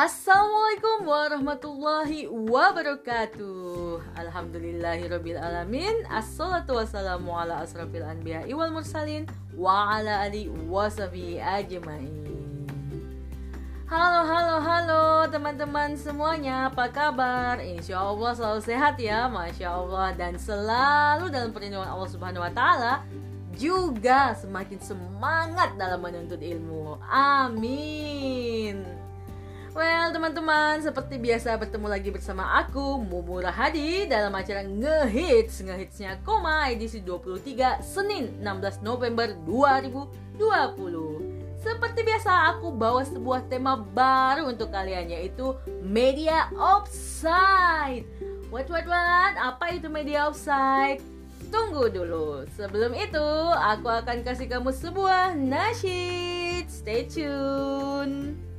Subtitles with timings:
[0.00, 4.00] Assalamualaikum warahmatullahi wabarakatuh.
[4.16, 6.08] Alhamdulillahirabbil alamin.
[6.08, 12.64] Assalatu wassalamu ala asrafil anbiya wal mursalin Wa ala ali washabi ajmain.
[13.92, 16.72] Halo halo halo teman-teman semuanya.
[16.72, 17.60] Apa kabar?
[17.60, 20.16] Insya Allah selalu sehat ya Masya Allah.
[20.16, 23.04] Dan selalu dalam perlindungan Allah subhanahu wa ta'ala
[23.52, 26.96] Juga semakin semangat dalam menuntut ilmu.
[27.04, 28.99] Amin
[29.70, 36.74] Well teman-teman, seperti biasa bertemu lagi bersama aku Mumu Rahadi dalam acara Ngehits Ngehitsnya Koma
[36.74, 40.42] edisi 23 Senin 16 November 2020
[41.62, 45.54] Seperti biasa aku bawa sebuah tema baru untuk kalian yaitu
[45.86, 48.10] Media Offside.
[48.50, 49.38] What what what?
[49.38, 50.98] Apa itu media offside?
[51.54, 52.42] Tunggu dulu.
[52.58, 56.66] Sebelum itu aku akan kasih kamu sebuah nasyid.
[56.66, 58.49] Stay tune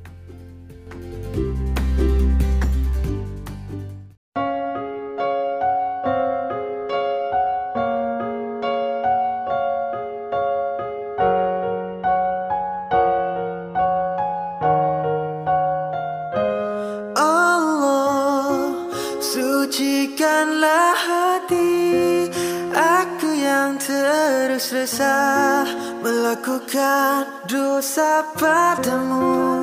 [24.62, 25.66] terus resah
[26.06, 29.61] Melakukan dosa padamu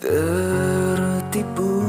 [0.00, 1.84] Tertipu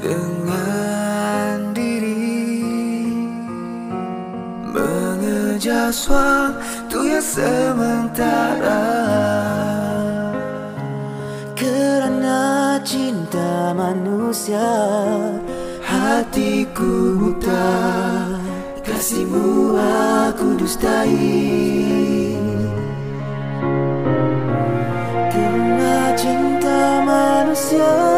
[0.00, 2.64] dengan diri.
[4.72, 8.88] Mengejar suatu yang sementara.
[11.52, 14.72] Karena cinta manusia
[15.84, 17.76] Hatiku buta.
[18.80, 19.76] Kasihmu
[20.32, 22.05] aku dustai
[27.72, 28.15] manusia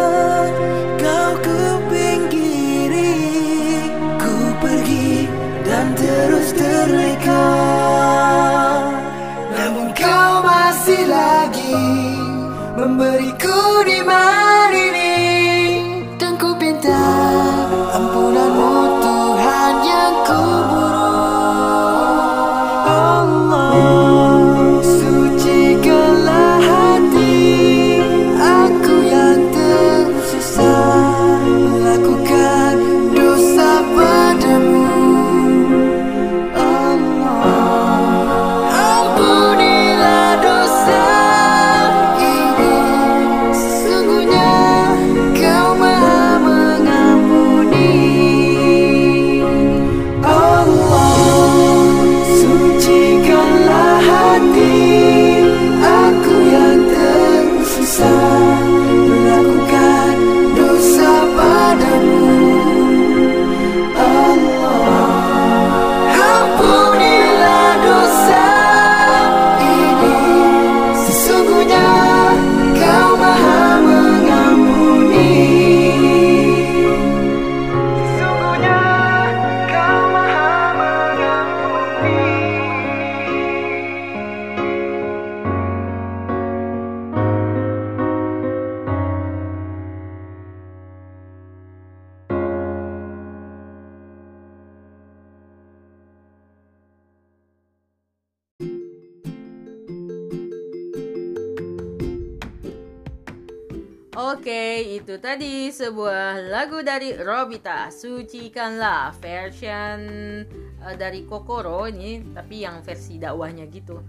[104.18, 110.02] Oke, itu tadi sebuah lagu dari Robita, Sucikanlah version
[110.82, 114.02] eh, dari Kokoro ini, tapi yang versi dakwahnya gitu.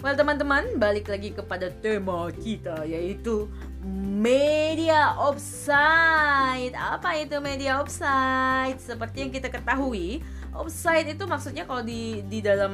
[0.00, 3.44] Well teman-teman, balik lagi kepada tema kita yaitu
[3.84, 6.72] media offside.
[6.72, 8.80] Apa itu media offside?
[8.80, 10.24] Seperti yang kita ketahui,
[10.56, 12.72] offside itu maksudnya kalau di di dalam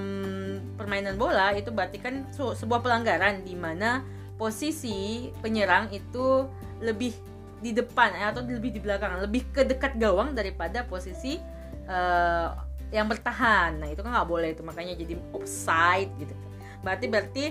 [0.78, 6.48] permainan bola itu berarti kan sebuah pelanggaran di mana posisi penyerang itu
[6.80, 7.12] lebih
[7.60, 11.40] di depan eh, atau lebih di belakang, lebih ke dekat gawang daripada posisi
[11.88, 12.48] eh,
[12.94, 13.80] yang bertahan.
[13.80, 16.34] Nah itu kan nggak boleh itu makanya jadi offside gitu.
[16.84, 17.44] Berarti berarti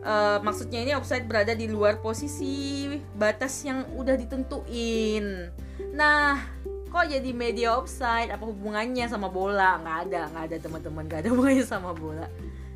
[0.00, 5.52] Eh, maksudnya ini offside berada di luar posisi batas yang udah ditentuin.
[5.92, 6.40] Nah,
[6.88, 8.32] kok jadi media offside?
[8.32, 9.76] Apa hubungannya sama bola?
[9.76, 12.26] Nggak ada, nggak ada teman-teman, nggak ada hubungannya sama bola.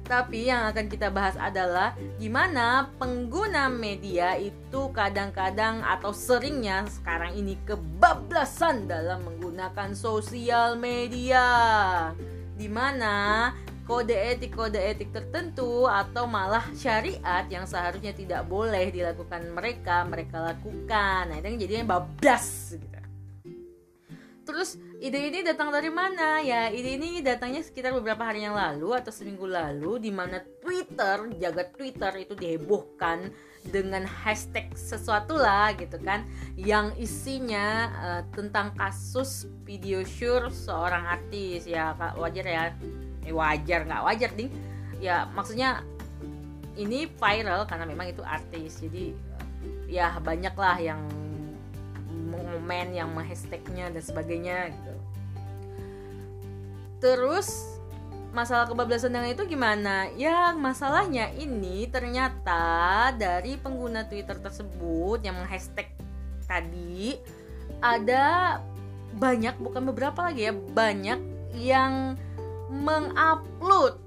[0.05, 7.57] Tapi yang akan kita bahas adalah gimana pengguna media itu kadang-kadang atau seringnya sekarang ini
[7.65, 11.47] kebablasan dalam menggunakan sosial media.
[12.55, 13.51] Di mana
[13.85, 20.53] kode etik kode etik tertentu atau malah syariat yang seharusnya tidak boleh dilakukan mereka mereka
[20.53, 21.33] lakukan.
[21.33, 22.94] Nah, itu yang jadinya bablas gitu.
[24.45, 26.45] Terus ide ini datang dari mana?
[26.45, 26.69] Ya?
[26.69, 31.73] Ide ini datangnya sekitar beberapa hari yang lalu atau seminggu lalu di mana Twitter, jagat
[31.73, 33.33] Twitter itu dihebohkan
[33.65, 36.29] dengan hashtag sesuatu lah gitu kan
[36.61, 41.65] yang isinya eh, tentang kasus video shoot seorang artis.
[41.65, 42.65] Ya wajar ya.
[43.25, 44.53] Eh, wajar nggak wajar ding.
[45.01, 45.81] Ya maksudnya
[46.77, 48.85] ini viral karena memang itu artis.
[48.85, 49.17] Jadi
[49.89, 51.01] ya banyak lah yang
[52.43, 54.95] momen yang hashtagnya dan sebagainya gitu.
[56.99, 57.79] Terus
[58.35, 60.11] masalah kebablasan dengan itu gimana?
[60.19, 65.93] Ya masalahnya ini ternyata dari pengguna Twitter tersebut yang menghashtag
[66.49, 67.21] tadi
[67.79, 68.59] ada
[69.15, 71.21] banyak bukan beberapa lagi ya banyak
[71.55, 72.19] yang
[72.73, 74.03] mengupload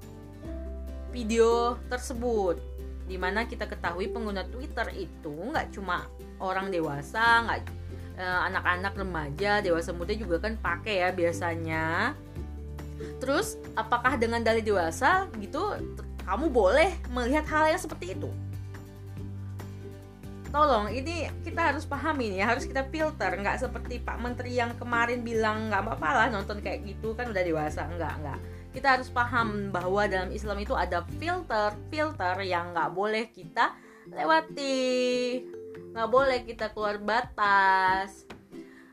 [1.08, 2.60] video tersebut
[3.08, 6.04] di mana kita ketahui pengguna Twitter itu nggak cuma
[6.36, 7.60] orang dewasa nggak
[8.18, 12.12] eh, anak-anak remaja dewasa muda juga kan pakai ya biasanya.
[13.22, 15.62] Terus apakah dengan dalih dewasa gitu
[16.26, 18.28] kamu boleh melihat hal yang seperti itu?
[20.48, 23.30] Tolong ini kita harus pahami nih harus kita filter.
[23.38, 27.42] Nggak seperti Pak Menteri yang kemarin bilang nggak apa-apa lah nonton kayak gitu kan udah
[27.44, 27.86] dewasa.
[27.86, 28.38] Nggak nggak.
[28.74, 33.76] Kita harus paham bahwa dalam Islam itu ada filter filter yang nggak boleh kita
[34.12, 35.42] lewati.
[35.92, 38.28] Nggak boleh kita keluar batas.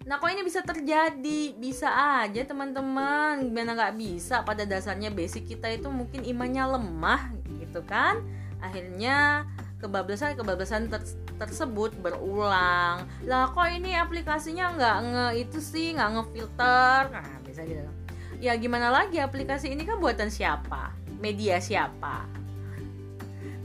[0.06, 1.58] Nah kok ini bisa terjadi?
[1.58, 1.90] Bisa
[2.22, 3.42] aja teman-teman.
[3.42, 4.46] Gimana nggak bisa?
[4.46, 7.22] Pada dasarnya basic kita itu mungkin imannya lemah
[7.58, 8.22] gitu kan?
[8.62, 9.50] Akhirnya
[9.82, 13.06] kebablasan kebablasan ter- tersebut berulang.
[13.26, 17.02] Lah kok ini aplikasinya nggak nge itu sih nggak ngefilter?
[17.10, 17.90] Nah bisa gitu.
[18.38, 19.90] Ya gimana lagi aplikasi ini?
[19.90, 20.94] Kan buatan siapa?
[21.18, 22.45] Media siapa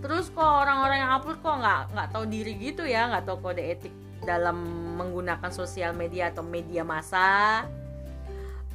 [0.01, 3.61] terus kok orang-orang yang upload kok nggak nggak tahu diri gitu ya nggak tahu kode
[3.61, 3.95] etik
[4.25, 4.57] dalam
[5.01, 7.65] menggunakan sosial media atau media massa.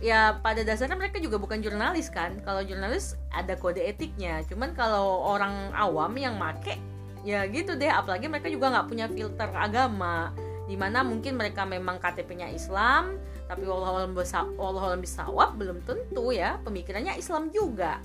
[0.03, 2.35] Ya pada dasarnya mereka juga bukan jurnalis kan.
[2.43, 4.43] Kalau jurnalis ada kode etiknya.
[4.49, 6.77] Cuman kalau orang awam yang make
[7.23, 7.89] ya gitu deh.
[7.89, 10.35] Apalagi mereka juga nggak punya filter agama.
[10.65, 16.57] Di mana mungkin mereka memang KTP-nya Islam tapi wallahualam bisa- wallahualam bisawab belum tentu ya.
[16.65, 18.01] Pemikirannya Islam juga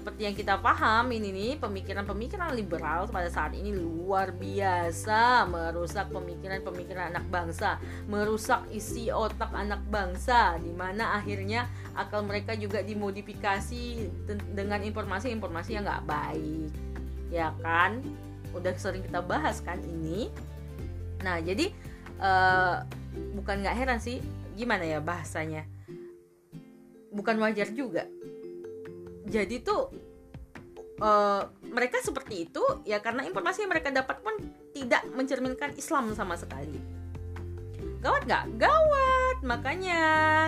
[0.00, 5.44] seperti yang kita paham ini nih pemikiran-pemikiran liberal pada saat ini luar biasa.
[5.44, 7.76] Merusak pemikiran-pemikiran anak bangsa.
[8.08, 14.08] Merusak isi otak anak bangsa di mana akhirnya akal mereka juga dimodifikasi
[14.56, 16.72] dengan informasi-informasi yang nggak baik.
[17.28, 18.00] Ya kan?
[18.56, 20.32] Udah sering kita bahas kan ini.
[21.20, 21.76] Nah jadi
[22.16, 22.76] eh,
[23.36, 24.24] bukan nggak heran sih
[24.56, 25.68] gimana ya bahasanya?
[27.12, 28.08] Bukan wajar juga
[29.30, 29.94] jadi tuh
[30.98, 34.34] eh, mereka seperti itu ya karena informasi yang mereka dapat pun
[34.74, 36.78] tidak mencerminkan Islam sama sekali.
[38.00, 38.44] Gawat nggak?
[38.56, 39.36] Gawat.
[39.44, 40.00] Makanya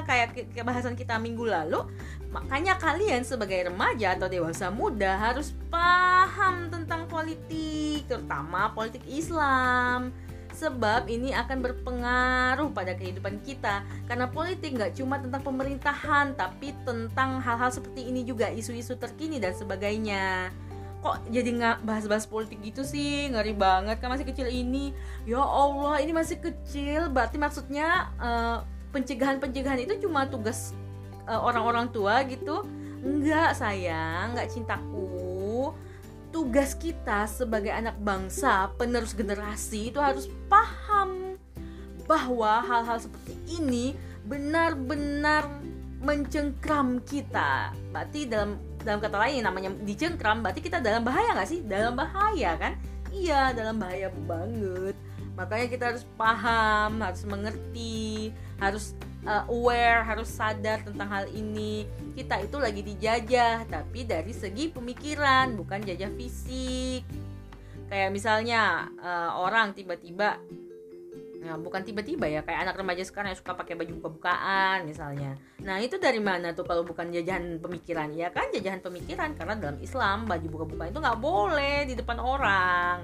[0.08, 1.84] kayak ke- kebahasan kita minggu lalu
[2.32, 10.16] makanya kalian sebagai remaja atau dewasa muda harus paham tentang politik terutama politik Islam
[10.54, 13.84] sebab ini akan berpengaruh pada kehidupan kita.
[14.06, 19.56] Karena politik nggak cuma tentang pemerintahan tapi tentang hal-hal seperti ini juga isu-isu terkini dan
[19.56, 20.50] sebagainya.
[21.02, 23.30] Kok jadi nggak bahas-bahas politik gitu sih?
[23.30, 24.94] Ngeri banget kan masih kecil ini.
[25.26, 27.10] Ya Allah ini masih kecil.
[27.10, 28.58] Berarti maksudnya eh,
[28.94, 30.74] pencegahan-pencegahan itu cuma tugas
[31.26, 32.66] eh, orang-orang tua gitu?
[33.02, 34.34] Enggak sayang.
[34.34, 35.21] Nggak cintaku
[36.32, 41.36] tugas kita sebagai anak bangsa penerus generasi itu harus paham
[42.08, 43.94] bahwa hal-hal seperti ini
[44.26, 45.46] benar-benar
[46.02, 47.70] mencengkram kita.
[47.94, 51.60] Berarti dalam dalam kata lain namanya dicengkram berarti kita dalam bahaya nggak sih?
[51.62, 52.74] Dalam bahaya kan?
[53.14, 54.96] Iya dalam bahaya banget.
[55.38, 62.42] Makanya kita harus paham harus mengerti harus uh, aware harus sadar tentang hal ini kita
[62.42, 67.02] itu lagi dijajah tapi dari segi pemikiran bukan jajah fisik
[67.92, 70.40] kayak misalnya uh, orang tiba-tiba
[71.42, 75.34] Nah, bukan tiba-tiba ya kayak anak remaja sekarang yang suka pakai baju buka-bukaan misalnya.
[75.66, 78.14] Nah, itu dari mana tuh kalau bukan jajahan pemikiran?
[78.14, 83.02] Ya kan jajahan pemikiran karena dalam Islam baju buka-bukaan itu nggak boleh di depan orang.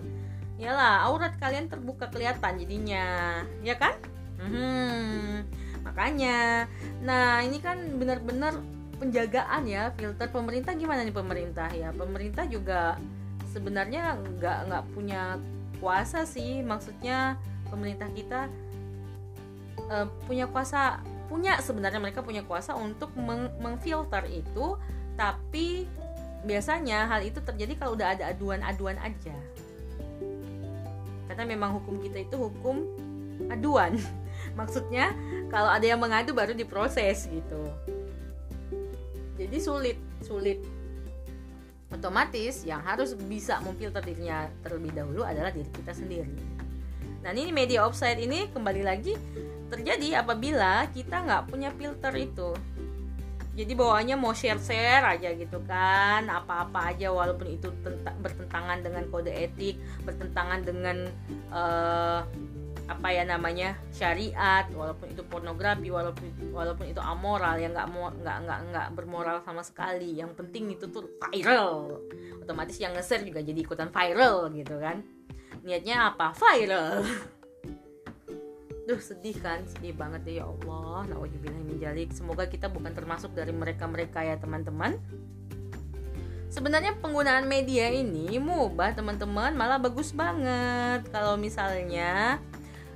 [0.58, 3.06] Yalah, aurat kalian terbuka kelihatan jadinya,
[3.62, 3.94] ya kan?
[4.38, 5.42] Hmm,
[5.82, 6.66] makanya.
[7.02, 8.58] Nah, ini kan benar-benar
[8.98, 10.26] penjagaan ya filter.
[10.28, 11.70] Pemerintah gimana nih pemerintah?
[11.70, 11.94] Ya?
[11.94, 12.98] Pemerintah juga
[13.50, 15.38] sebenarnya nggak nggak punya
[15.78, 17.38] kuasa sih, maksudnya
[17.70, 18.50] pemerintah kita
[19.88, 24.76] uh, punya kuasa punya sebenarnya mereka punya kuasa untuk meng mengfilter itu.
[25.18, 25.86] Tapi
[26.46, 29.34] biasanya hal itu terjadi kalau udah ada aduan-aduan aja.
[31.30, 32.86] Karena memang hukum kita itu hukum
[33.50, 33.98] aduan.
[34.58, 35.14] Maksudnya
[35.48, 37.62] kalau ada yang mengadu baru diproses gitu.
[39.40, 40.60] Jadi sulit sulit.
[41.88, 46.36] Otomatis yang harus bisa memfilter dirinya terlebih dahulu adalah diri kita sendiri.
[47.24, 49.16] Nah ini media offside ini kembali lagi
[49.72, 52.52] terjadi apabila kita nggak punya filter itu.
[53.58, 57.74] Jadi bawaannya mau share-share aja gitu kan, apa-apa aja walaupun itu
[58.22, 61.10] bertentangan dengan kode etik, bertentangan dengan
[61.50, 62.22] uh,
[62.88, 67.88] apa ya namanya syariat, walaupun itu pornografi, walaupun walaupun itu amoral yang nggak
[68.24, 70.16] nggak nggak nggak bermoral sama sekali.
[70.16, 72.00] Yang penting itu tuh viral,
[72.40, 75.04] otomatis yang nge-share juga jadi ikutan viral gitu kan.
[75.60, 76.32] Niatnya apa?
[76.32, 77.04] Viral.
[78.88, 81.12] Duh sedih kan, sedih banget deh ya Allah.
[81.12, 84.96] Nauzubillahiminjalik Semoga kita bukan termasuk dari mereka-mereka ya teman-teman.
[86.48, 89.52] Sebenarnya penggunaan media ini mubah teman-teman.
[89.52, 91.04] Malah bagus banget.
[91.12, 92.40] Kalau misalnya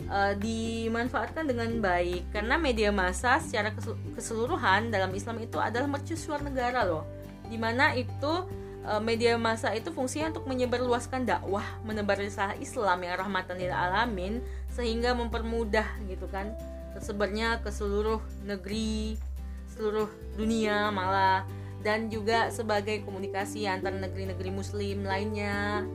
[0.09, 2.31] uh, dimanfaatkan dengan baik.
[2.33, 3.75] Karena media massa secara
[4.17, 7.05] keseluruhan dalam Islam itu adalah mercusuar negara loh.
[7.47, 8.49] Di mana itu
[8.83, 14.43] Eh, media massa itu fungsinya untuk menyebarluaskan dakwah, menebar risalah Islam yang rahmatan lil alamin
[14.75, 16.51] sehingga mempermudah gitu kan
[16.91, 19.15] tersebarnya ke seluruh negeri,
[19.71, 21.47] seluruh dunia malah.
[21.83, 25.87] Dan juga sebagai komunikasi antar negeri-negeri muslim lainnya.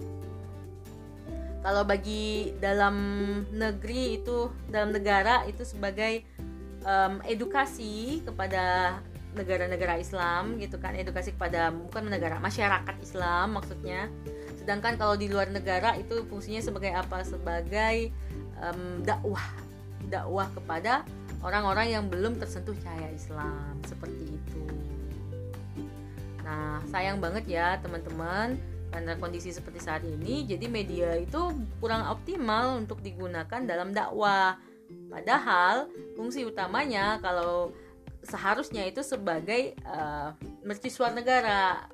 [1.65, 2.95] Kalau bagi dalam
[3.51, 6.23] negeri itu dalam negara itu sebagai
[6.85, 8.97] um, edukasi kepada
[9.37, 14.09] negara-negara Islam gitu kan edukasi kepada bukan negara masyarakat Islam maksudnya.
[14.57, 17.21] Sedangkan kalau di luar negara itu fungsinya sebagai apa?
[17.21, 18.09] Sebagai
[18.61, 19.45] um, dakwah.
[20.07, 21.05] Dakwah kepada
[21.45, 24.63] orang-orang yang belum tersentuh cahaya Islam seperti itu.
[26.41, 28.57] Nah sayang banget ya teman-teman
[28.91, 31.53] karena kondisi seperti saat ini jadi media itu
[31.83, 34.55] kurang optimal untuk digunakan dalam dakwah
[35.11, 37.75] padahal fungsi utamanya kalau
[38.27, 40.35] seharusnya itu sebagai uh,
[40.67, 41.87] mercusuar negara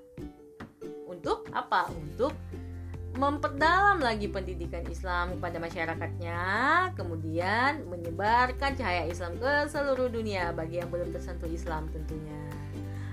[1.23, 1.87] untuk apa?
[1.93, 2.33] Untuk
[3.13, 6.41] memperdalam lagi pendidikan Islam kepada masyarakatnya,
[6.97, 12.41] kemudian menyebarkan cahaya Islam ke seluruh dunia bagi yang belum tersentuh Islam tentunya.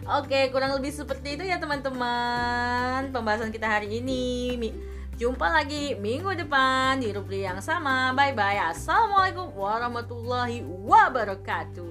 [0.08, 4.72] Oke, kurang lebih seperti itu ya teman-teman pembahasan kita hari ini.
[5.20, 8.16] Jumpa lagi minggu depan di rubrik yang sama.
[8.16, 8.72] Bye bye.
[8.72, 11.89] Assalamualaikum warahmatullahi wabarakatuh.